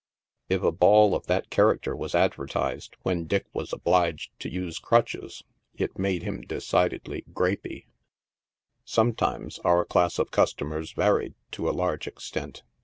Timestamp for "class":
9.85-10.17